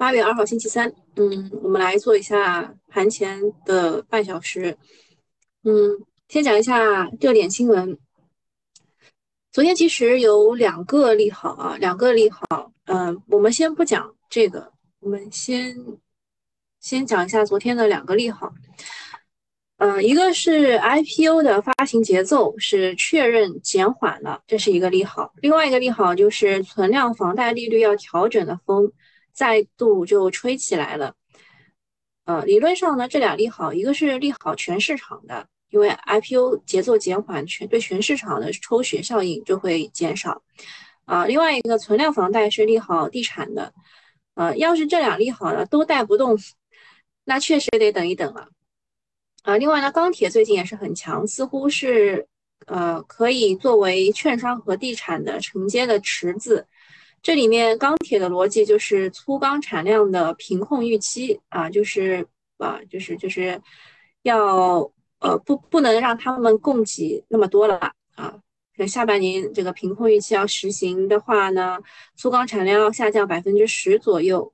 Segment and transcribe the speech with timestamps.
[0.00, 4.78] 八月二号星期三，嗯，我们来做一下盘前的半小时。
[5.62, 5.90] 嗯，
[6.26, 7.98] 先讲一下热点新闻。
[9.52, 12.72] 昨天其实有两个利好啊，两个利好。
[12.86, 15.76] 嗯，我们先不讲这个，我们先
[16.80, 18.54] 先讲一下昨天的两个利好。
[19.76, 25.34] 嗯，一个是 IPO 的发行节奏是确认减缓了，这是一个利好。
[25.42, 28.90] 另外一个利好就是存量房贷利率要调整的风
[29.32, 31.14] 再度就吹起来了。
[32.24, 40.42] 呃，理论上呢，这俩利好，一个是利好全市场的，因为 IPO 节奏减缓，全对全市场的抽血效应就会减少。
[41.06, 43.72] 啊，另外一个存量房贷是利好地产的。
[44.34, 46.38] 呃，要是这俩利好呢都带不动，
[47.24, 48.48] 那确实得等一等了。
[49.42, 52.28] 啊，另外呢，钢铁最近也是很强，似乎是
[52.66, 56.68] 呃可以作为券商和地产的承接的池子。
[57.22, 62.26] 这里面钢铁的逻辑就是粗钢产量的平控预期啊，就是
[62.58, 63.60] 啊，就是就是
[64.22, 68.38] 要呃不不能让他们供给那么多了啊。
[68.88, 71.78] 下半年这个平控预期要实行的话呢，
[72.16, 74.50] 粗钢产量要下降百分之十左右。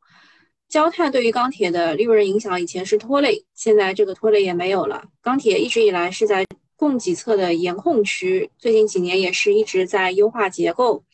[0.69, 5.05] 焦炭对于钢铁的利润影响以前是拖累，现在这个拖累也没有了。
[5.23, 6.45] 钢铁一直以来是在
[6.75, 11.05] 供给侧的严控区，最近几年也是一直在优化结构。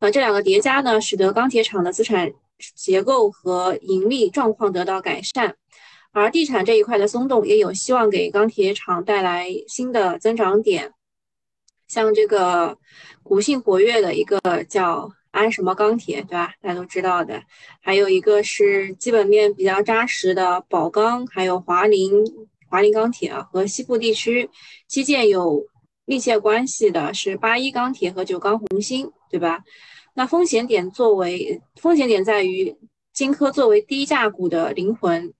[0.00, 2.32] 呃，这两个叠加呢，使得钢铁厂的资产
[2.74, 5.56] 结构和盈利状况得到改善。
[6.12, 10.92] 而地产这一块的松动，也有希望给钢铁厂带来新的增长点。
[11.86, 12.78] 像这个
[13.22, 15.10] 股性活跃的一个叫。
[15.30, 16.54] 安什么钢铁，对吧？
[16.62, 17.40] 大家都知道的。
[17.82, 22.24] 还有一个是基本面比较扎实的宝钢，还有华菱、
[22.66, 24.48] 华菱钢铁啊，和西部地区
[24.88, 25.62] 基建有
[26.06, 29.62] 密切关系的是八一钢铁和九钢红星，对吧？
[30.14, 32.76] 那风险点作为风险点在于
[33.12, 35.32] 金科作为低价股的灵魂，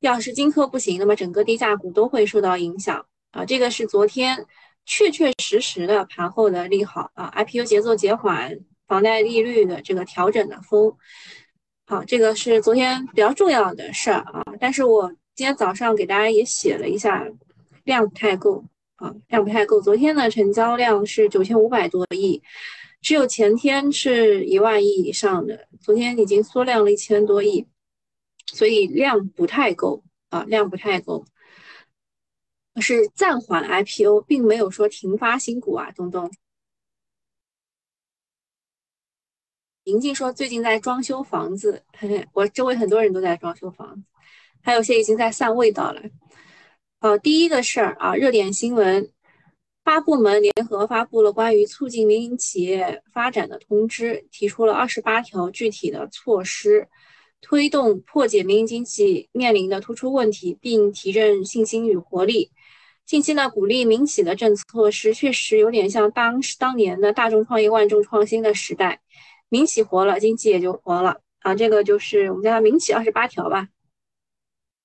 [0.00, 3.44] 要是金科不行，那么整个低价股都会受到影响啊。
[3.44, 4.46] 这个是昨天
[4.84, 8.58] 确确实实的盘后的利好啊，IPO 节奏减缓。
[8.90, 10.92] 房贷利率的这个调整的风，
[11.86, 14.42] 好，这个是昨天比较重要的事儿啊。
[14.58, 17.24] 但是我今天早上给大家也写了一下，
[17.84, 18.64] 量不太够
[18.96, 19.80] 啊，量不太够。
[19.80, 22.42] 昨天的成交量是九千五百多亿，
[23.00, 27.66] 只有前天是一万亿以上的，昨天已经缩量了一千多亿，
[28.46, 31.24] 所以量不太够啊，量不太够。
[32.80, 36.30] 是暂缓 IPO，并没有说停发新股啊，东东。
[39.84, 41.82] 宁静说最近在装修房子，
[42.32, 44.02] 我周围很多人都在装修房子，
[44.62, 46.02] 还有些已经在散味道了。
[47.00, 49.10] 呃，第一个事儿啊，热点新闻，
[49.82, 56.88] 八部门联合发布了关于促进民营企业发展的通知，提出了二十八条具体的措施，
[57.40, 62.50] 推动破解民营经济面临的突出问题，并提振信心与活力。
[63.06, 69.00] 近期呢，鼓励民企的政策措施确实有点像当时当年的大众创业万众创新的时代。
[69.48, 71.56] 民企活了，经济也就活了啊！
[71.56, 73.66] 这个就是我们叫它“民企二十八条”吧。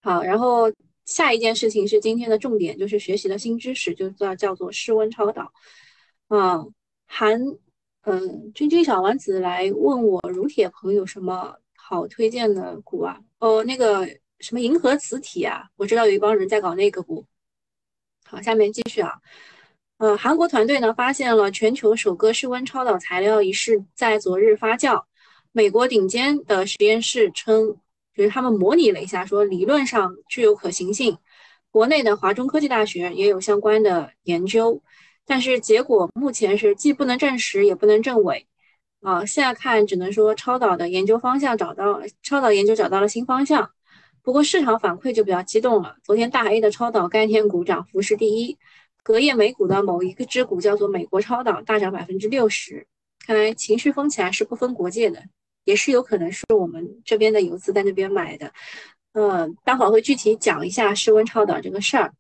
[0.02, 0.72] 好，然后
[1.06, 5.52] 下一件事情是今天的重点，就是学习的新知识，就叫叫做室温超导。
[6.28, 6.66] 啊，
[7.06, 7.40] 韩，
[8.02, 13.20] 嗯，君君小丸子来问我乳铁朋友什么好推荐的股啊？
[13.40, 14.08] 哦，那个
[14.40, 17.26] 什么银河磁体啊，我知道有一帮人在搞那个股。
[18.26, 19.14] 好，下面继续啊。
[19.98, 25.04] 呃，韩国团队呢发现了全球首个室温超导材料一事，在昨日发酵。
[25.52, 27.78] 美国顶尖的实验室称，
[28.16, 31.18] 就是他们模拟了一下，说理论上具有可行性。
[31.70, 34.82] 国内的华中科技大学也有相关的研究，
[35.26, 38.48] 但是结果目前是既不能证实，也不能证伪。
[39.02, 43.70] 啊，现在看只能说超导的研究方向找到，超导研究找到了新方向。
[44.24, 48.58] 不过市场反馈就比较激动了，昨天大 A 的超导概念股涨幅是第一。
[49.04, 52.88] 隔夜美股的某一个支股叫做美国超导，大涨百分之六十。
[53.20, 55.22] 看来情绪疯起来是不分国界的，
[55.66, 58.54] 也是有可能是我们这边的游资在那边买的。
[59.12, 62.14] 嗯，待会儿会具体讲一下室温超导这个事儿。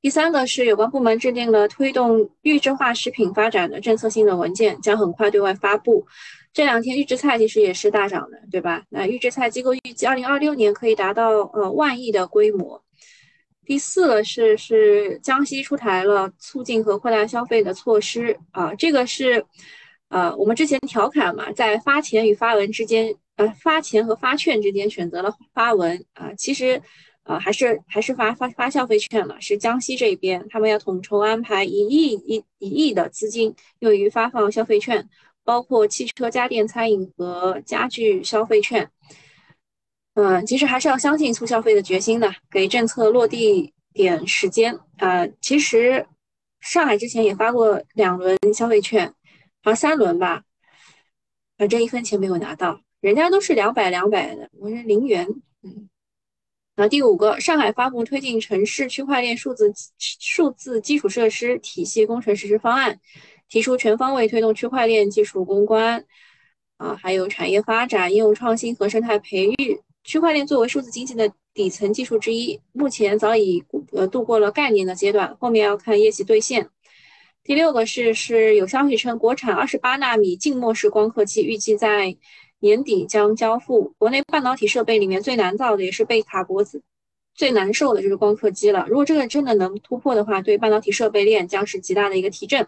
[0.00, 6.06] 第三个是有关部门制定了推动预制化食品发展的政策性的文件，将很快对外发布。
[6.52, 8.84] 这两天预制菜其实也是大涨的，对吧？
[8.88, 12.82] 那预制菜机构预计二零二六年可以达到呃万亿的规模。
[13.64, 19.44] 第四个是是江西出台了促进和扩大消费的措施啊，这个是
[20.08, 26.80] 呃我们之前调侃嘛，在发钱与发文之间，呃发钱和发券之间选择了发文啊，其实
[27.24, 35.08] 呃还是还是发发发消费券了，是江西这边他们要统筹安排一亿一一亿的资金用于发放消费券，
[35.44, 38.90] 包括汽车、家电、餐饮和家具消费券。
[40.14, 45.24] 嗯，其实还是要相信促消费的决心的，给政策落地点时间啊。
[45.40, 46.04] 其实
[46.60, 49.14] 上海之前也发过两轮消费券，
[49.62, 50.44] 好像三轮吧，
[51.56, 55.26] 反正一分钱没有拿到，人家都是两百两百的，我是零元。
[55.62, 55.88] 嗯，
[56.76, 63.00] 那第五个，上海发布推进城市区块链数字数字基础设施体系工程实施方案，
[63.48, 66.04] 提出全方位推动区块链技术攻关
[66.76, 69.82] 啊，还有产业发展、应用创新和生态培育。
[70.04, 73.62] 区块链作为数字经济的底层技术之一，目前早已
[73.92, 76.70] 呃度过了概念的阶段，后面要看业绩兑现。
[77.48, 82.14] 第六个是是有消息称，国产二十八纳米静默式光刻机预计在
[82.58, 83.94] 年底将交付。
[83.96, 86.82] 国内半导体设备里面最难造的，也是被卡脖子
[87.34, 88.84] 最难受的就是光刻机了。
[88.86, 92.66] 如果这个真的能突破的话，对半导体设备链将是极大的一个提振。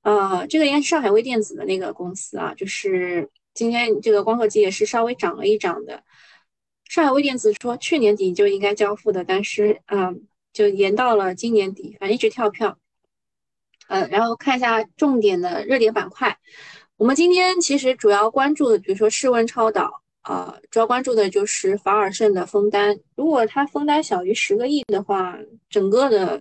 [0.00, 6.02] 呃，这个应该是上海微电子的那个公司啊，就是今天这个光刻机也是稍微涨了一涨的。
[6.88, 10.22] 上海微电子说，去年底就应该交付的，但是嗯，
[10.54, 12.78] 就延到了今年底，反正一直跳票。
[13.90, 16.38] 呃，然后看一下重点的热点板块，
[16.96, 19.90] 我们今天其实主要关注的，比如说世温超导，
[20.22, 22.96] 呃，主要关注的就是法尔胜的封单。
[23.16, 25.36] 如果它封单小于十个亿的话，
[25.68, 26.40] 整个的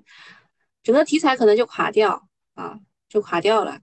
[0.83, 2.21] 整个题材可能就垮掉
[2.53, 2.77] 啊，
[3.09, 3.79] 就垮掉了。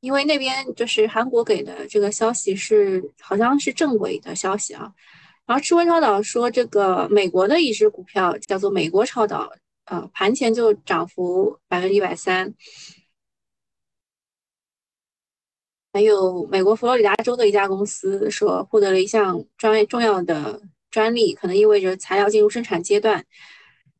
[0.00, 4.90] 因为那边就是韩国给的这个消息是好像是正轨的消息啊，
[5.44, 9.52] 然后赤温超导说这个美国的一只股票叫做美国超导，
[9.92, 12.54] 呃，盘前就涨幅百分之一百三，
[15.92, 23.22] 还有美国佛罗里达州的一家公司说获得了一项专业重要的专利，可能意味着材料进入生产阶段，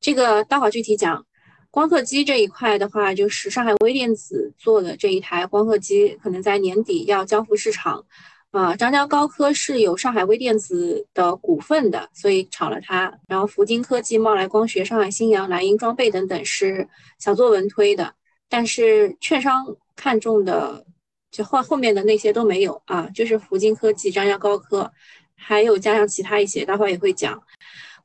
[0.01, 1.27] 这个待会具体讲。
[1.71, 8.07] 光刻机这一块的话，就是上海微电子做的这一台光刻机，可能在年底要交付市场。
[8.53, 13.13] 啊，张江高科是有上海微电子的股份的，所以炒了它。
[13.27, 16.89] 然后福金科技、茂来光学、上海新阳、蓝鹰装备等等是
[17.19, 18.15] 小作文推的，
[18.49, 19.67] 但是券商
[19.97, 20.87] 看中的
[21.31, 24.93] 就后后面的那些都没有啊，就是福金科技、张江高科，
[25.35, 27.43] 还有加上其他一些，待会也会讲。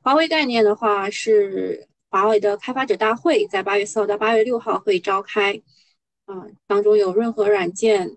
[0.02, 1.86] 华为概念的话是。
[2.10, 5.60] 华为的开发者大会在八月四号到八月六号会召开，
[6.24, 8.16] 啊，当中有润和软件、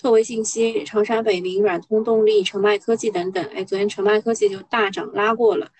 [0.00, 3.44] 拓维信息、长沙北明、软通动力、澄迈科技等等。
[3.54, 5.70] 哎，昨天澄迈科技就大涨拉过了，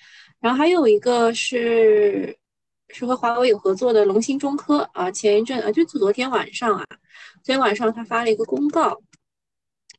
[0.41, 2.37] 然后还有一个是
[2.89, 6.85] 是和华为有合作的龙芯中科啊，前一阵啊，就昨天晚上啊，
[7.43, 9.01] 昨天晚上他发了一个公告。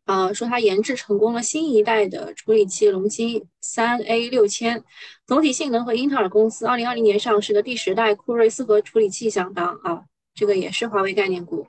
[0.05, 4.83] 啊，说它研制成功了新一代的处理器龙芯三 A 六千，
[5.25, 10.03] 总体性能和英特尔公司二零二零年上市的第十代酷睿四核处理器相当啊，
[10.35, 11.65] 这个也是华为概念股。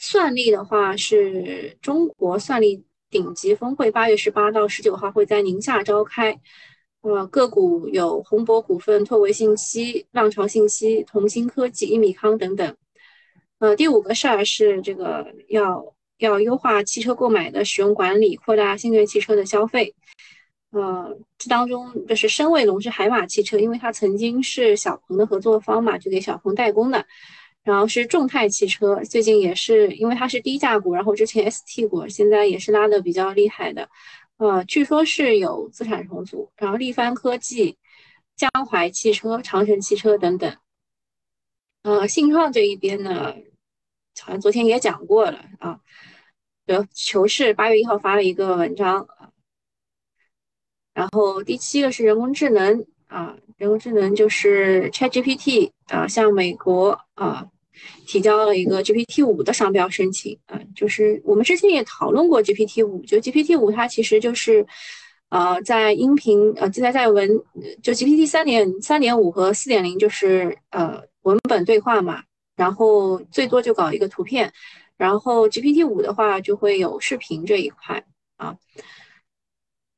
[0.00, 6.40] 算力的话是中国算力顶级峰会，八月十八到十九号会在宁夏召开。
[7.02, 12.76] 呃，个股有宏博股份、拓维信息、浪潮信息、同心科技、一米康等等。
[13.60, 15.94] 呃，第五个事儿是这个要。
[16.20, 19.94] 要优化汽车购买的使用管理，扩大新能源汽车的消费。
[20.70, 27.06] 呃，这当中就是申卫龙是海马汽车，因为它曾经是小鹏的合作方嘛，就给小鹏代工的。
[27.62, 33.88] 然后是众泰汽车，最近也是因为它是低价股，然后之前 ST 股现在也是拉的比较厉害的。
[34.38, 36.50] 呃，据说是有资产重组。
[36.56, 37.76] 然后力帆科技、
[38.36, 40.56] 江淮汽车、长城汽车等等。
[41.82, 43.34] 呃，信创这一边呢，
[44.20, 45.80] 好像昨天也讲过了啊。
[46.94, 49.08] 求是八月一号发了一个文章，
[50.94, 57.44] 然后第七个是人工智能啊，人工智能就是 ChatGPT 啊，向美国啊
[58.06, 64.64] 提交了一个 GPT 五的商标申请啊，就是我们之前也讨论过 GPT 五，就 GPT 五它其实就是
[65.28, 67.28] 呃在音频呃就在在文
[67.82, 72.22] 就 GPT 三点三点五和四点零就是呃文本对话嘛，
[72.54, 74.52] 然后最多就搞一个图片。
[74.96, 78.04] 然后 GPT 五的话就会有视频这一块
[78.36, 78.54] 啊，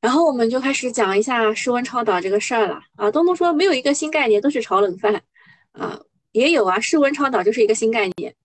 [0.03, 3.09] 然后我们就开始讲一下室温超导这个事儿了啊。
[3.09, 5.23] 东东说没有一个新概念，都是炒冷饭
[5.71, 5.97] 啊，
[6.33, 8.35] 也有啊，室温超导就是一个新概念，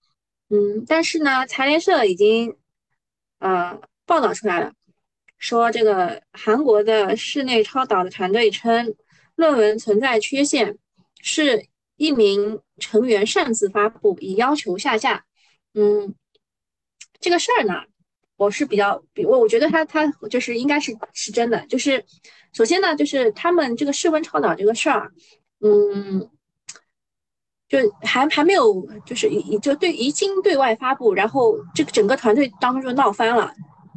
[0.49, 2.55] 嗯，但是呢，财联社已经
[3.39, 4.71] 呃报道出来了，
[5.37, 8.95] 说这个韩国的室内超导的团队称
[9.35, 10.77] 论文存在缺陷，
[11.21, 11.65] 是
[11.97, 15.25] 一名成员擅自发布，已要求下架，
[15.73, 16.15] 嗯。
[17.21, 17.83] 这个事儿呢，
[18.39, 22.03] 我是比较，比我我觉得他他就是应该是是真的，就是
[22.53, 25.11] 首先呢，就是他们这个室温超导这个事儿，
[25.59, 26.29] 嗯，
[27.67, 33.53] 就还还没有，就是已就对已经对外发布，然后这个整个团队当中就闹翻了，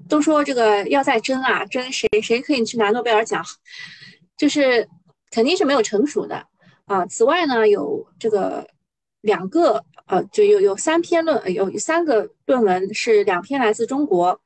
[0.09, 3.45] 都说这个要再争啊，争谁谁可以去拿诺贝尔奖，
[4.37, 4.89] 就是
[5.31, 6.45] 肯定是没有成熟的。
[6.87, 7.07] 啊。
[7.07, 8.67] 此外呢，有这个
[9.21, 14.41] 两个呃，就有有三篇论，有三个论文是两篇来自中国，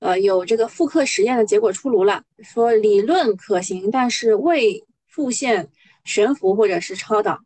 [0.00, 5.68] 呃，有这个复刻实验的结果出炉了，说理论可行，但是未复现
[6.04, 7.38] 悬浮或者是超导，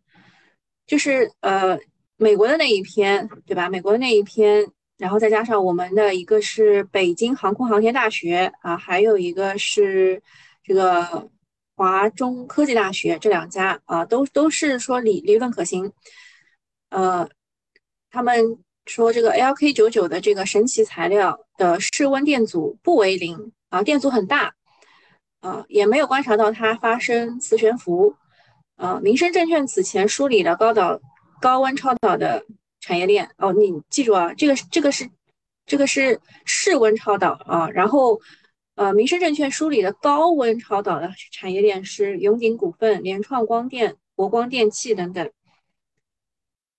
[0.86, 1.78] 就是呃。
[2.18, 3.68] 美国的那一篇，对吧？
[3.68, 4.64] 美国的那一篇，
[4.96, 10.22] 然后再加上我们的一个是北京航空航天大学啊，还有一个是
[10.62, 11.28] 这个
[11.74, 15.92] 华中科技大学，这两家啊，都都是说理理论可行。
[16.92, 17.28] 呃，
[18.11, 24.54] 他们说这个 LK 九九的这个神奇材料的室温电阻不为零啊，电阻很大
[25.40, 28.14] 啊，也没有观察到它发生磁悬浮。
[28.76, 31.00] 啊，民生证券此前梳理了高导。
[31.40, 32.44] 高温超导的
[32.78, 35.11] 产业链哦，你记住啊，这个这个是
[35.66, 38.20] 这个是室温超导啊，然后
[38.76, 45.32] 呃，民生证券梳理的高温超导的产业链是永鼎股份、联创光电、国光电器等等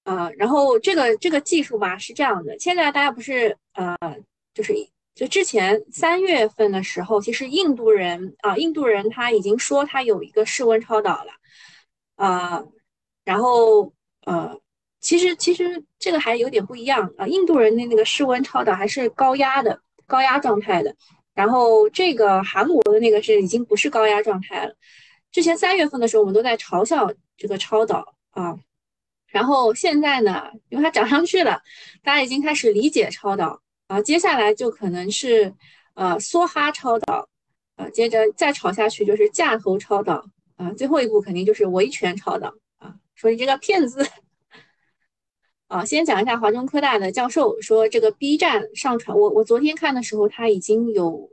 [0.03, 3.97] 啊，然后这个这个技术吧是这样的，现在大家不是呃，
[4.53, 4.73] 就是
[5.15, 11.31] 就之前三月份的时候，其实印度人啊，印度人他已经说他有一个室温超导了
[12.15, 12.63] 啊，
[13.25, 13.91] 然后。
[14.25, 14.57] 呃，
[15.01, 17.27] 其实其实这个还有点不一样啊。
[17.27, 20.95] 印度人的那个室温超导还是高压的高压状态的，
[21.33, 24.73] 然后这个韩国的那个是已经不是高压状态了。
[25.29, 28.57] 之前三月份的时候，我们都在嘲笑这个超导啊，
[29.33, 31.59] 然后现在呢，因为它涨上去了，
[32.03, 33.99] 大家已经开始理解超导啊。
[33.99, 35.51] 接下来就可能是
[35.95, 37.27] 呃梭哈超导
[37.75, 40.23] 啊，接着再炒下去就是架头超导
[40.55, 42.93] 啊，最后一步肯定就是维权超导啊。
[43.15, 44.07] 说你这个骗子
[45.67, 45.83] 啊！
[45.83, 51.31] 先讲一下华中科大的教授说，这个 B 站上传我我昨天看的时候，他已经有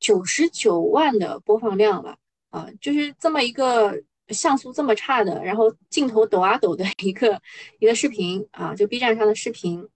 [0.00, 2.16] 九十九万的播放量了
[2.50, 2.68] 啊！
[2.80, 7.40] 就是这么一个像素这么差的，然后镜头抖啊抖的一个
[7.78, 9.88] 一个视频啊，就 B 站上的视频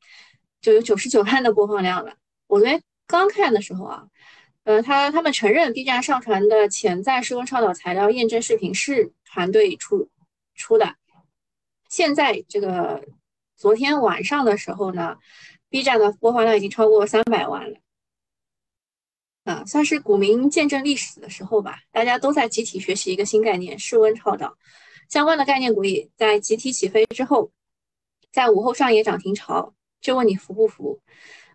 [0.61, 2.15] 就有九十九万的播放量了。
[2.47, 4.07] 我昨天刚看的时候啊，
[4.65, 10.09] 呃，他他们承认 B 站上传的潜在施工超导材料验证视频是团队出。
[10.57, 10.95] 出的，
[11.89, 13.05] 现在这个
[13.57, 15.17] 昨天晚上的时候呢
[15.69, 17.77] ，B 站的播放量已经超过三百万了，
[19.45, 21.79] 啊，算是股民见证历史的时候吧。
[21.93, 24.57] 大家都在集体学习一个新概念——室温超导
[25.11, 27.51] 相关的概念股也在集体起飞之后，
[28.33, 30.99] 在午后上演涨停潮，就问你服不服？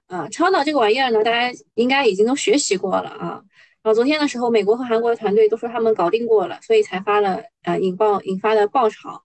[0.06, 3.42] 啊，超导这个玩意儿呢，大家应该已经都学习过了啊。
[3.82, 9.22] 然后昨天的时候，美国和韩国的团队都说他们搞定过了，所以才发了呃引爆引发的爆炒。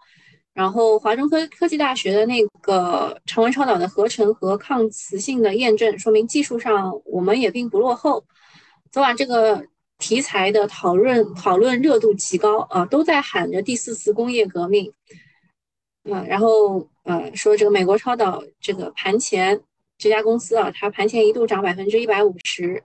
[0.54, 8.24] 然后华中科科技大学的那个常温超导的合成和抗磁性的验证，说明技术上我们也并不落后。
[8.94, 9.66] 昨晚这个
[9.98, 14.92] 题材的讨论讨论热度极高啊，都在喊着第四次工业革命。
[16.04, 19.60] 嗯，然后呃说这个美国超导这个盘前
[19.98, 22.84] 这家公司啊，它盘前一度涨百分之一百五十。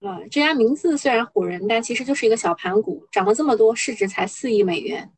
[0.00, 5.10] 啊，这家名字虽然唬人，但其实就是一个小盘股，涨了这么多，市值才四亿美元。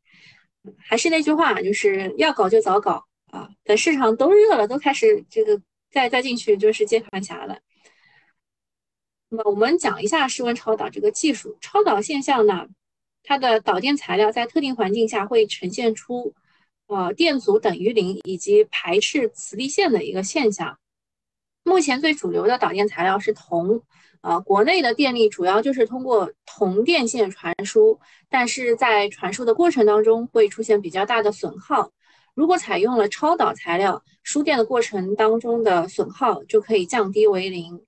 [0.81, 5.61] 还是那句话，就是要搞就早搞啊，等市场都热了，都开始这个
[5.93, 7.57] 再再进去就是接盘侠了。
[9.37, 12.69] 那么我们讲一下室温超导这个技术，超导现象呢，
[13.25, 16.33] 它的导电材料在特定环境下会呈现出
[16.87, 20.79] 呃电阻等于零以及排斥磁力线的一个现象。
[21.65, 23.83] 目前最主流的导电材料是铜。
[24.21, 28.01] 啊，国内的电力主要就是通过铜电线传输，
[28.31, 31.91] 但是在传输的过程当中会出现比较大的损耗。
[32.33, 37.85] 如果采用了超导材料，输电的过程当中的损耗就可以降低为零。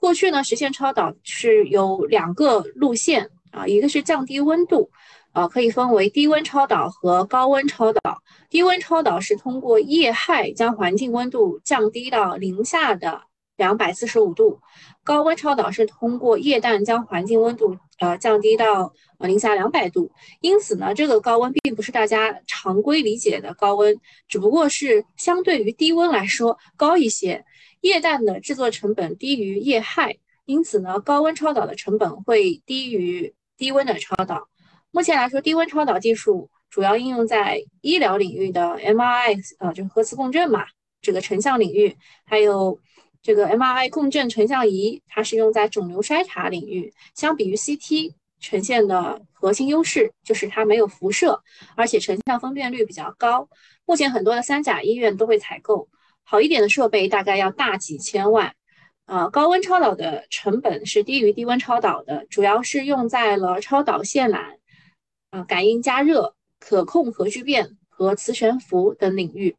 [0.00, 4.90] 过去呢，实现超导是有两个路线啊，一个是降低温度，
[5.32, 8.22] 啊，可以分为低温超导和高温超导。
[8.48, 13.22] 低温超导是通过液氦将环境温度降低到零下的。
[13.56, 14.58] 两百四十五度，
[15.04, 23.94] 高温超导是通过液氮将环境温度呃降低到呃零下两百度，因此呢，这个高温并不是大家常规理解的高温，
[24.28, 27.44] 只不过是相对于低温来说高一些。
[27.80, 34.48] 液氮的制作成本低于液氦，因此呢，高温超导的成本会低于低温的超导。
[34.90, 40.64] 目前来说，低温超导技术主要应用在医疗领域的 MRI，呃，就是核磁共振嘛，
[41.00, 42.80] 这个成像领域，还有。
[43.22, 46.90] 这个 MRI 共振成像仪，它是用在肿瘤筛查领域。
[47.14, 51.38] 相比于 CT 呈现的核心优势就是它没有辐射，
[51.76, 53.46] 而且成像分辨率比较高。
[53.84, 55.86] 目前很多的三甲医院都会采购，
[56.30, 58.54] 好一点的设备大概要大几千万。
[59.06, 64.56] 呃，高温超导的成本是低于低温超导的，主要是用在了超导线缆、
[65.30, 69.56] 啊感应加热、可控核聚变和磁悬浮等领域。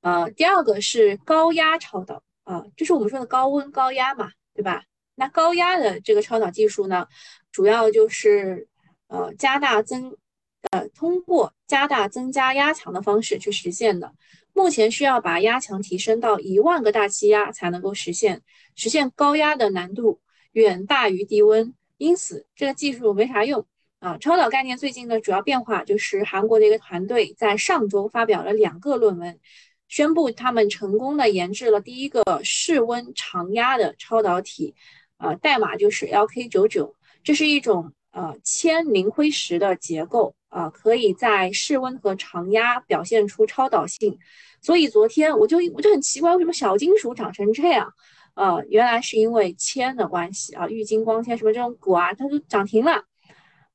[0.00, 4.84] 呃，第二个是高压超导啊，就是我们说的高温高压嘛，对吧？
[5.14, 7.06] 那高压的这个超导技术呢，
[7.50, 8.66] 主要就是
[9.08, 10.16] 呃加大增
[10.70, 14.14] 呃通过加大增加压强的方式去实现的。
[14.54, 18.42] 目前需要把压强提升到一万个大气压才能够实现，
[18.74, 20.20] 实现高压的难度
[20.52, 23.66] 远大于低温，因此这个技术没啥用
[23.98, 24.18] 啊。
[24.18, 29.40] 超导概念最近的主要变化就是韩国的一个团队在上周发表了两个论文，
[29.88, 34.74] 宣布他们成功的研制了第一个室温长压的超导体，
[35.16, 36.92] 呃，代码就是 LK99，
[37.24, 40.34] 这是一种呃铅磷灰石的结构。
[40.52, 44.18] 啊，可以在室温和常压表现出超导性，
[44.60, 47.90] 所以昨天我就我就很奇怪，为什么小金属长成这样？
[48.34, 53.02] 呃，原来是因为铅的关系啊，玉晶光纤什么这种股啊，它都涨停了。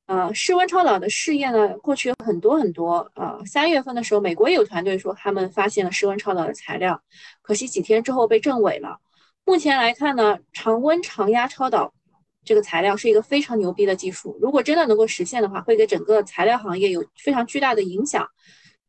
[0.06, 3.12] 呃，室温超导的试验呢，过去有很多很多。
[3.16, 7.02] 呃，三月份的时候，美国也有团队说他们发现了室温超导的材料，
[7.42, 8.98] 可惜几天之后被证伪了。
[9.46, 11.94] 目前来看呢，常温常压超导。
[12.48, 18.26] 这个材料是一个非常牛逼的技术，如果真的能够实现的话，会给整个材料行业有非常巨大的影响。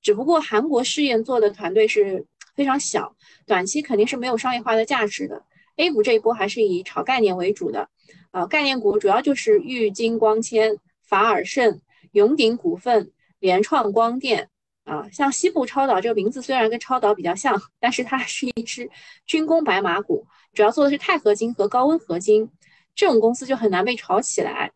[0.01, 2.25] 只不过韩国试验做的团队是
[2.55, 5.43] 非常小，短期肯定是没有商业化的价值的。
[5.77, 7.89] A 股这一波还是以炒概念为主的，
[8.31, 11.81] 呃，概念股主要就是玉晶光纤、法尔胜、
[12.13, 13.11] 永鼎股份、
[13.41, 14.49] 联创光电
[14.85, 15.09] 啊。
[15.13, 18.89] 像西部超导这个名字虽然跟超导比较像，但是它是一只
[19.27, 22.49] 军工白马股，主要做的是钛合金和高温合金。
[22.99, 24.73] 这种公司就很难被炒起来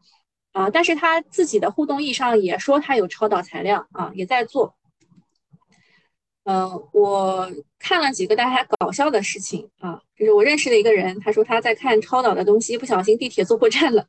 [0.52, 0.71] 啊！
[0.71, 4.76] 但是他自己的互动意义上也说他有超导材料啊，也在做。
[6.45, 7.50] 嗯，我
[7.81, 14.07] 看了几个大家搞笑的事情啊，就是我认识的一个人，他说他在看超导的东西，不小心地铁坐过站了。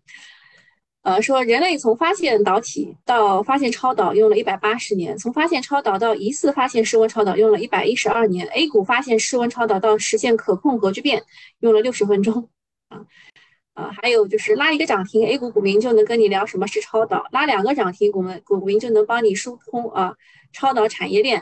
[1.01, 11.23] 呃，说人类从发现导体到发现超导用了一百八十年，从发现超导到疑似发现室温超导用了一百一十二年，A 股发现室温超导到实现可控核聚变
[11.62, 12.47] 用了六十分钟
[12.89, 13.06] 啊。
[13.73, 20.15] 啊，还有就是拉一个涨停，A 股股民就能跟你聊什么是超导；拉两个涨停，股们股民就能帮你疏通啊
[20.51, 21.41] 超导产业链；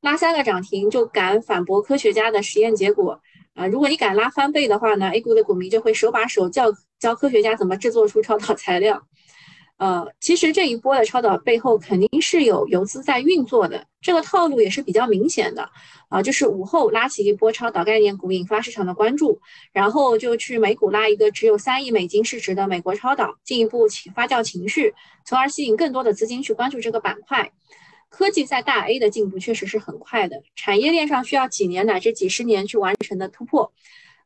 [0.00, 3.20] 拉三个涨停就敢反驳科学家的实验结果
[3.54, 3.66] 啊！
[3.66, 6.66] 如果你敢拉翻倍的话呢，A 股的股民就会手把手教
[6.98, 9.02] 教科学家怎么制作出超导材料。
[9.80, 15.66] 呃，其实这一波的超导背后肯定是有游资在运作的，这个套路也是比较明显的
[16.10, 19.40] 啊，就是午后拉起一波超导概念股，引发市场的关注，
[19.72, 27.50] 然后就去美股拉一个只有三亿美金市值的美国超导，进一步起发酵情绪，从而吸引更多的资金去关注这个板块。
[28.10, 33.72] 科技在大 A 的进步确实是很快的，产业链上需要几年乃至几十年去完成的突破，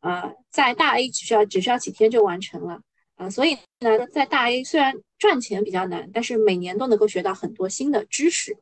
[0.00, 2.80] 呃，在大 A 只需要只需要几天就完成了。
[3.16, 8.56] 啊，所以呢，在大 A 虽然赚钱比较难，但是每年都能够学到很多新的知识。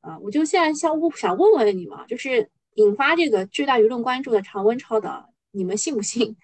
[0.00, 6.36] 啊，我就现在想想问问你们，就是引发这个巨大舆论关注的常温超导，你们信不信？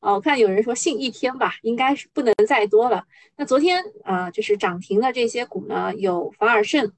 [0.00, 3.04] 啊，我看有人说信一天吧，应该是不能再多了。
[3.36, 6.92] 那昨天啊，就是涨停的这些股呢，有法尔胜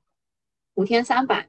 [0.75, 1.49] 五天三板，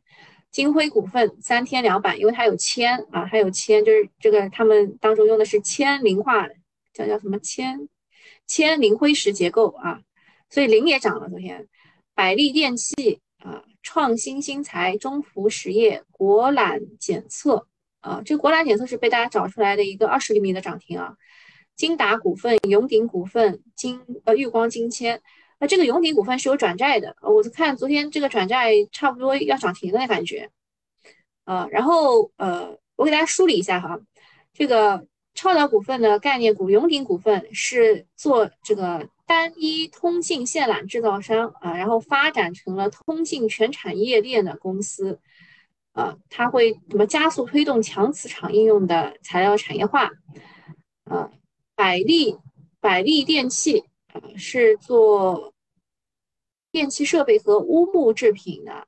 [0.52, 6.48] 金辉股份三天两板，因为它有铅啊，它有铅，就是这个他们当中用的是铅磷化，
[6.94, 7.90] 叫叫什么铅？
[8.54, 10.02] 铅磷灰石结构啊，
[10.50, 11.30] 所以磷也涨了。
[11.30, 11.70] 昨天，
[12.14, 17.66] 百利电器啊，创新新材、中孚实业、国缆检测
[18.02, 21.16] 啊，这国缆检测是被大家找出来的一个二十厘米的涨停啊。
[21.78, 25.22] 金达股份、永鼎股份、金呃玉光金铅，
[25.58, 30.50] 那这个永鼎股份是有转债的，我看昨天这个转债差不多要涨停的感觉。
[31.46, 33.98] 呃，然后呃，我给大家梳理一下哈，
[34.54, 35.08] 这个。
[35.34, 45.20] 超导股份的概念股永鼎股份是做这个单一通信线缆制造商啊，然后发展成了通信全产业链的公司，
[45.94, 50.12] 啊，它会什么加速推动强磁场应用的材料产业化？
[51.06, 51.32] 啊，
[51.76, 52.38] 百利
[52.80, 55.54] 百利电器啊是做
[56.72, 58.86] 电器设备和乌木制品的，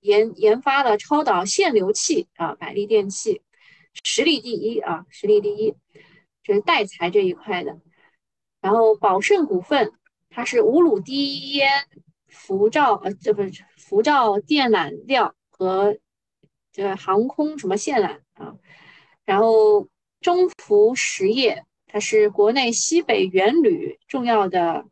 [0.00, 3.42] 研研发了超导限流器啊，百利电器。
[4.04, 5.74] 实力第一啊，实力第一，
[6.42, 7.78] 这是带材这一块的。
[8.60, 9.92] 然后宝盛股份，
[10.30, 11.70] 它是无卤低烟
[12.26, 15.96] 辐照呃，这不是辐照电缆料和
[16.72, 18.56] 这个航空什么线缆啊。
[19.24, 19.88] 然后
[20.20, 24.86] 中孚实业，它是国内西北原铝重要的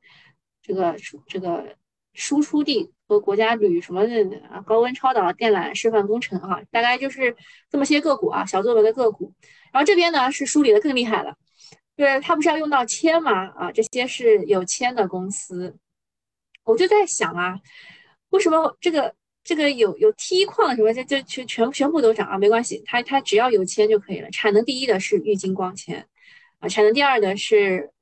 [0.62, 1.76] 这个这个
[2.12, 7.36] 输出地和国家铝什么的啊，高温超导电缆示范工程啊，大概就是
[7.70, 9.32] 这么些个股啊，小作文的个股。
[9.72, 11.36] 然后这边呢是梳理的更厉害了，
[11.96, 13.48] 就是它不是要用到铅吗？
[13.56, 15.76] 啊，这些是有铅的公司。
[16.64, 17.60] 我就在想啊，
[18.30, 19.14] 为什么这个
[19.44, 22.36] 这个有有梯矿什么这这全全全部都涨啊？
[22.36, 24.28] 没关系，它它只要有铅就可以了。
[24.30, 26.04] 产能第一的是玉晶光纤
[26.58, 27.92] 啊，产能第二的是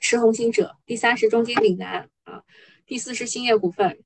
[0.00, 2.42] 驰宏星者，第三是中金岭南啊，
[2.86, 3.98] 第四是兴业股份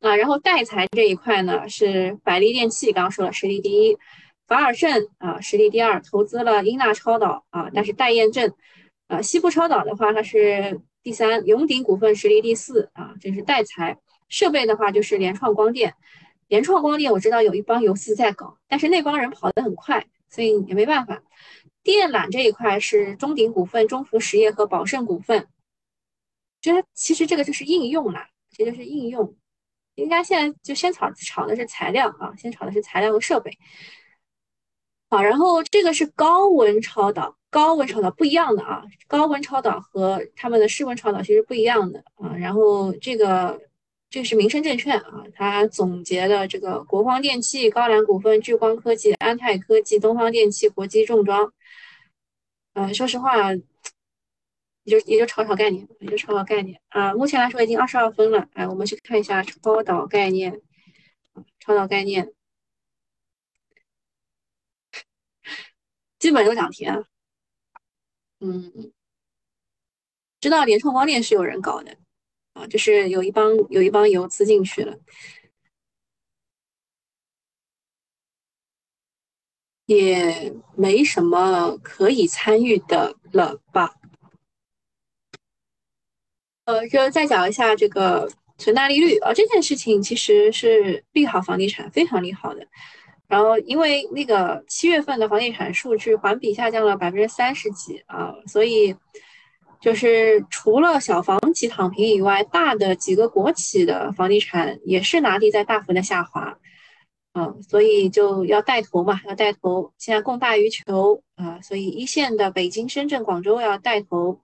[0.00, 0.16] 啊。
[0.16, 3.98] 然后代材这一块呢是百利电器，刚刚说了实力第一，
[4.46, 8.52] 法尔胜啊实力第二，投资了英纳超导啊，但是待验证
[9.08, 9.22] 啊。
[9.22, 10.80] 西部超导的话它是。
[11.06, 13.96] 第三，永鼎股份实力第四啊，这是代材
[14.28, 15.94] 设备的话，就是联创光电。
[16.48, 21.22] 联创光电我知道有一帮游资在搞，但是那帮人跑得很快，所以也没办法。
[21.84, 25.46] 电缆这一块是中鼎股份、中孚实业和宝盛股份。
[26.60, 29.36] 觉得其实这个就是应用啦，这就是应用。
[29.96, 33.58] 应该现在就先炒炒的是材料啊，先炒的是材料和设备。
[35.10, 37.36] 好，然后这个是高温超导。
[37.48, 42.36] 高温超导不一样的啊，高温超导和他们的室温超导其实不一样的啊。
[42.36, 43.58] 然后这个
[44.10, 51.50] 这是民生证券啊，它总结的这个国光电器、高蓝股份、聚光科技、安泰科技、东方电器、国际重装。
[52.74, 53.54] 呃，说实话，
[54.86, 57.12] 也就也就炒炒概念，也就炒炒概念啊。
[57.14, 60.60] 目前来说已经二十二分了，哎，我们去看一下超导概念，
[61.58, 62.32] 超导概念
[66.20, 67.04] 基本都涨停啊。
[68.40, 68.92] 嗯，
[70.40, 71.98] 知道联创光电是有人搞的
[72.52, 74.96] 啊，就是有一帮有一帮游资进去了，
[79.86, 83.94] 也没什么可以参与的了吧？
[86.66, 92.66] 呃，就再讲一下这个存贷利率啊，这件事情其实是利好房地产，非常利好的。
[93.28, 98.96] 然后，因为那个七月份的房地产数据环比下降了百分之三十几啊，所以
[99.80, 106.58] 就是除了小房企躺平以外，大的几个国企的房地产也是拿地在大幅的下滑，
[107.34, 109.92] 嗯，所以就要带头嘛，要带头。
[109.98, 114.40] 现在供大于求啊，所以一线的北京、深圳、广州要带头。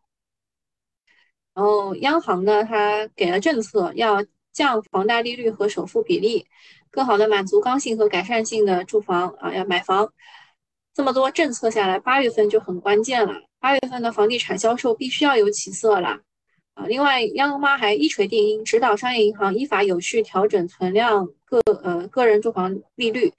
[1.55, 6.47] 然后央行呢，它给了政策，要降房贷利率和首付比例。
[6.91, 10.13] 更好的满足刚性和改善性的住房啊，要买房，
[10.95, 13.35] 这么多政策下来，八月份就很关键了。
[13.59, 16.21] 八月份的房地产销售必须要有起色了
[16.75, 16.85] 啊！
[16.87, 23.33] 另外，央妈还一锤定音，指导商业银行依法有序调整存量个呃个人住房利率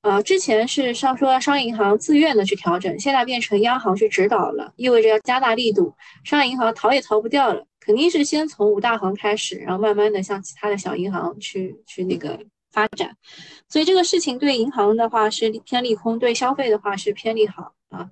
[0.00, 0.22] 啊。
[0.22, 12.38] 之前是上说商业银行自愿的去调整，现在变成央行去指导了，意味着要加大力度，商业银行逃也逃不掉了，肯定是先从五大行开始，然后慢慢的向其他的小银行去去那个。
[12.70, 13.16] 发展，
[13.66, 18.10] 所以这个事情对银行的话是偏利空，对消费的话是偏利好啊。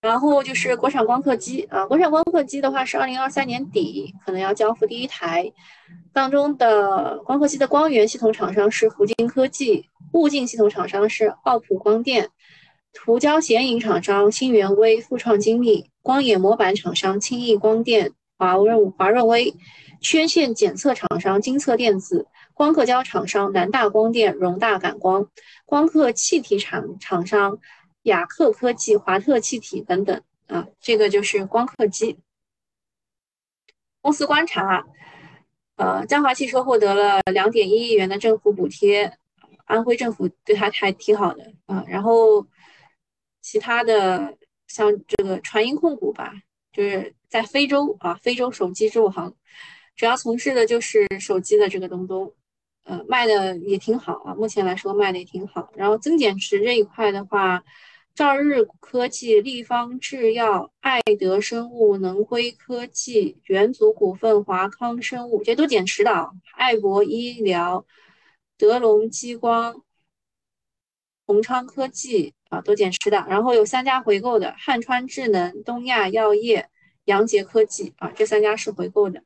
[0.00, 5.52] 然后就是国产光刻机啊，国产光刻机的话是二零二三年底可能要交付第一台，
[6.12, 12.30] 当中的光刻机的光源系统厂商是福晶科技，物镜系统厂商是奥普光电，
[12.92, 19.54] 涂胶显影厂商新源微、富创精密，光眼模板厂商轻易光电、华润华润微，
[20.00, 22.26] 缺陷检测厂商金测电子。
[22.54, 25.28] 光刻胶厂商南大光电、荣大感光，
[25.64, 27.58] 光刻气体厂厂商
[28.02, 32.18] 雅克科技、华特气体等等啊，这个就是光刻机。
[34.02, 34.84] 公司观察，
[35.76, 39.16] 呃，江华汽车获得了两点一亿元的政府补贴，
[39.72, 41.84] 安徽政府对他还挺好的啊。
[41.88, 42.46] 然后
[43.40, 46.32] 其他的像这个传音控股吧，
[46.72, 49.34] 就是在非洲啊，非洲手机支付行，
[49.96, 52.34] 主要从事的就是手机的这个东东。
[52.84, 55.70] 呃，卖的也挺好啊，目前来说卖的也挺好。
[55.76, 57.62] 然后增减持这一块的话，
[58.12, 66.10] 兆日科技、立方制药、爱德生物、能辉科技、元祖股份、华康生物这都减持的。
[66.56, 67.86] 爱博医疗、
[68.62, 69.82] 德龙激光、
[71.26, 73.26] 宏昌科技啊都减持的。
[73.28, 76.70] 然后有三家回购的，汉川智能、东亚药业、
[77.06, 79.24] 阳杰科技啊，这三家是回购的。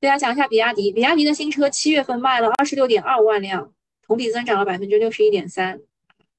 [0.00, 5.78] 大家讲一下比亚迪，比亚迪的新车七月份卖了二十六点二万辆，同比增长了百分之六十一点三，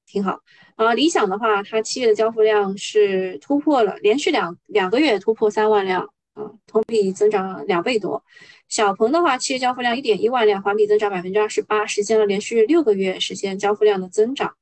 [0.04, 0.40] 挺好。
[0.74, 8.22] 啊，理想的话，它七月的交付量是突破了，连续两两个月突破三万辆，啊，同比增长两倍多。
[8.68, 14.54] 小鹏的话，七月交付量一点一万辆，环比增长百分之二十八，实现了连续六个月实现交付量的增长。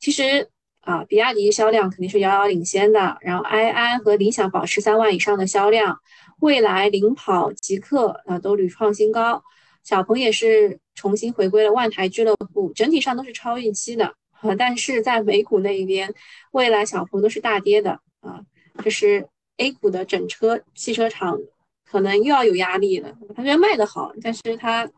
[0.00, 0.48] 其实
[0.80, 5.98] 啊，比亚迪销量肯定是遥遥领先的，然后埃安和理想保持三万以上的销量。
[6.40, 9.42] 蔚来领跑，极客啊都屡创新高，
[9.82, 14.54] 小鹏也是重新回归了万台俱乐部，整体上都是超预期的啊。
[14.56, 16.14] 但是在美股那一边，
[16.52, 18.40] 未来小鹏都是大跌的啊，
[18.84, 21.38] 就是 A 股的整车汽车厂
[21.84, 23.16] 可能又要有压力了。
[23.36, 24.90] 它虽然卖的好，但是它，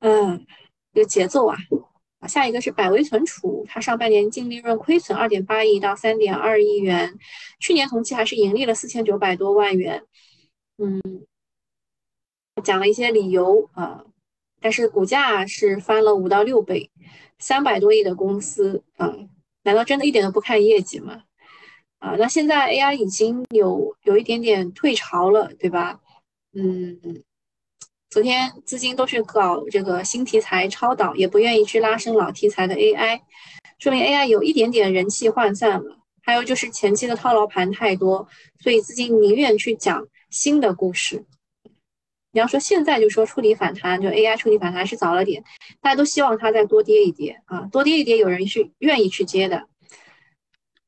[0.00, 0.46] 嗯，
[0.92, 1.56] 这个节奏啊。
[2.26, 7.16] 下一个是百威存储，它上半年净利润亏损二点八亿到三点二亿元，
[7.60, 10.02] 去年同期还是盈利了四千九百多万元。
[10.78, 11.00] 嗯，
[12.64, 14.04] 讲了一些理由啊，
[14.60, 16.90] 但是股价是翻了五到六倍，
[17.38, 19.14] 三百多亿的公司啊，
[19.62, 21.22] 难道真的一点都不看业绩吗？
[21.98, 26.00] 啊，那现在 AI 已经有有一点点退潮了，对吧？
[26.54, 27.22] 嗯。
[28.08, 33.20] 昨天资金都是搞这个新题材超导，也不愿意去拉升老题材的 AI，
[33.78, 35.98] 说明 AI 有一点点人气涣散了。
[36.22, 38.26] 还有就是前期的套牢盘太多，
[38.60, 41.24] 所以资金宁愿去讲新的故事。
[42.32, 45.44] 你要说现在就说触底反弹，就 AI 触底反弹是早了点，
[45.82, 49.68] 大家都希望它再多跌一跌啊，多跌一跌，有人是愿意去接的。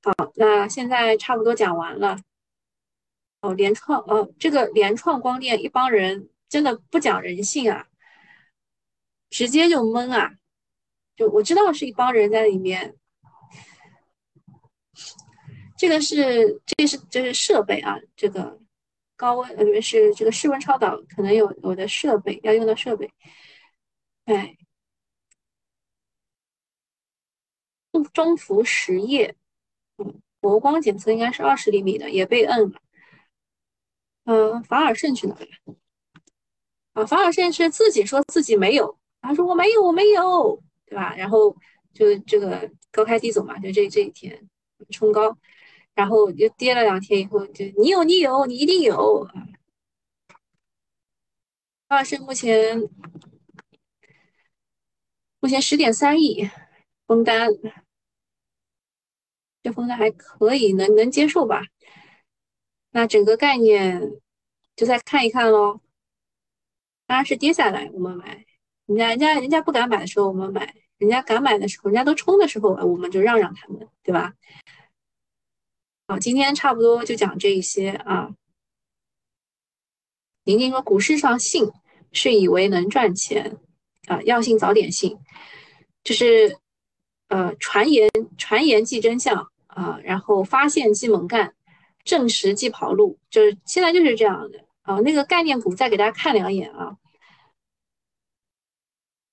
[0.02, 2.18] 好，那现在差不多讲完了。
[3.40, 6.28] 哦，联创，哦，这个联创光电一帮人。
[6.48, 7.86] 真的不讲人性啊，
[9.28, 10.32] 直接就懵啊！
[11.14, 12.96] 就我知道是一帮人在里面，
[15.76, 18.58] 这个是这个是这是设备啊，这个
[19.14, 23.12] 高温呃是这个室温超导可能有有的设备要用的设备，
[24.24, 24.56] 哎，
[28.14, 29.36] 中孚实业，
[30.40, 32.80] 嗯，博光检测应该是二十厘米的，也被摁了，
[34.24, 35.46] 嗯，法尔胜去哪了？
[36.94, 41.14] 啊，法尔胜是自己说自己没有，他说我没有，我没有，对吧？
[41.16, 41.56] 然后
[41.92, 44.48] 就这个高开低走嘛，就这这一天
[44.90, 45.36] 冲高，
[45.94, 49.28] 然后又跌了两天以后，就你有你有你一定有。
[51.88, 52.80] 法尔胜目前
[55.40, 56.50] 目前十点三亿
[57.06, 57.48] 封单，
[59.62, 61.62] 这风险还可以，能能接受吧？
[62.90, 64.20] 那整个概念
[64.76, 65.80] 就再看一看喽。
[67.06, 68.44] 当然是跌下来我们买，
[68.86, 74.34] 人家人家人家不敢买的时候我们买，人家敢买的时候，人家都冲的时候，我们就让让他们，对吧？
[76.06, 78.34] 好，今天差不多就讲这一些啊。
[80.44, 81.70] 宁宁说，股市上信
[82.12, 83.58] 是以为能赚钱
[84.06, 85.18] 啊，要信早点信，
[86.02, 86.58] 就是
[87.28, 91.54] 呃传言传言即真相啊，然后发现即猛干，
[92.04, 94.64] 证实即跑路，就是现在就是这样的。
[94.82, 96.96] 啊，那个概念股再给大家看两眼啊。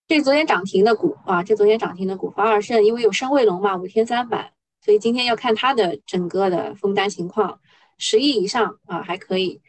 [0.08, 7.62] 这昨天涨停的股啊，这昨天涨停的股，华尔胜因为有深卫龙嘛，五天三板，所以今天要看它的整个的封单情况，
[7.97, 9.62] 十亿以上啊还可以。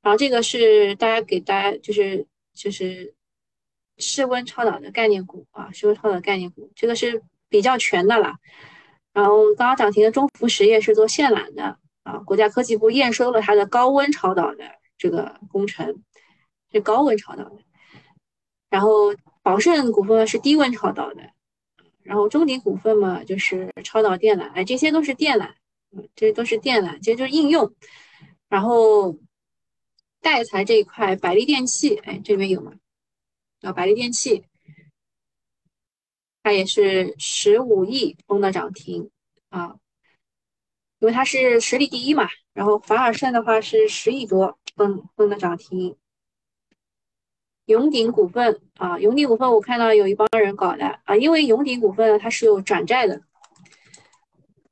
[0.00, 3.14] 然后这个是大家给大家就是就是
[3.98, 7.22] 室温超导的概念股啊，室温超导概念股，这个是
[7.54, 8.34] 比较全的了。
[9.12, 14.64] 然后刚刚涨停的中孚实业是做线缆的啊，国家科技部验收了它的高温超导的。
[14.98, 16.02] 这个工程
[16.72, 17.58] 是高温超导的，
[18.70, 21.30] 然后宝盛股份是低温超导的，
[22.02, 25.50] 然后中鼎股份嘛就是超导电缆，哎，这些都是电缆，
[25.90, 27.72] 嗯，这都是电缆，这就是应用。
[28.48, 29.16] 然后
[30.20, 32.72] 代材这一块，百利电器，哎，这里面有吗？
[33.62, 34.44] 啊，百利电器，
[36.44, 39.10] 它也是十五亿封的涨停
[39.48, 39.74] 啊，
[41.00, 42.28] 因为它是实力第一嘛。
[42.52, 44.56] 然后凡尔胜的话是十亿多。
[44.76, 45.96] 封封的涨停，
[47.66, 53.22] 永鼎股份啊，永鼎股份我看到有一帮人搞的啊，因为永鼎股份它是有转债的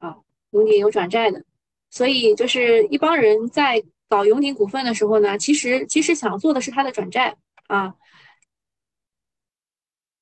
[0.01, 0.17] 啊，
[0.51, 1.45] 永鼎有转债的，
[1.89, 7.37] 所以就是一帮人在搞永鼎股份的时候呢，其实其实想做的是它的转债
[7.69, 7.95] 啊，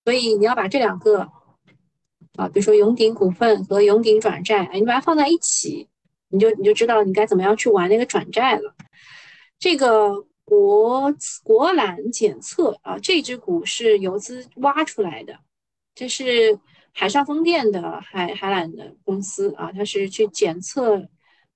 [0.05, 1.33] 所以你要把这两个
[2.41, 5.87] 啊，比如说永鼎股份和永鼎转债，哎，你把它放在一起，
[6.31, 8.75] 你就你就知道你该怎么样去玩那个转债了。
[9.59, 15.39] 这个国国缆检测啊，这只股是游资挖出来的，
[15.95, 16.59] 这是
[16.95, 21.07] 海上风电的海海缆的公司啊，它是去检测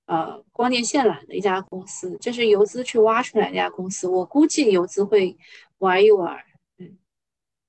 [0.05, 5.35] 呃光电线缆的一家公司，这是游资去挖出来的一家公司，我估计游资会
[5.79, 6.37] 玩一玩，
[6.77, 6.95] 嗯，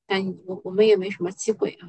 [0.06, 1.88] 但我我们也没什么机会啊，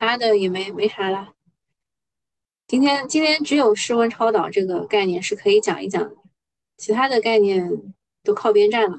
[0.00, 1.34] 他的也没没啥了。
[2.66, 6.16] 今天今天只有室温超导这个概念是可以讲一讲的，
[6.78, 8.98] 其他的概念都靠边站了。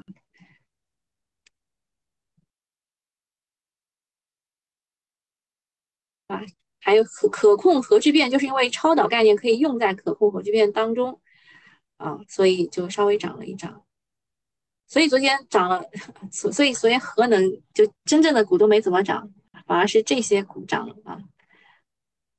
[6.27, 6.41] 啊，
[6.79, 11.19] 还有可可控核聚变，就是因为超导概念可以用在可控核聚变当中
[11.97, 13.83] 啊，所以就稍微涨了一涨。
[14.87, 15.83] 所以昨天涨了，
[16.31, 19.33] 所所以昨天核能就真正的股都没怎么涨，
[19.65, 21.19] 反而是这些股涨了啊。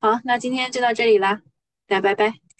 [0.00, 1.42] 好，那今天就到这里啦，
[1.86, 2.51] 大家拜拜。